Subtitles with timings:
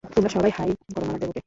[0.03, 1.39] তোমরা সবাই হাই করো মাবন দেবকে।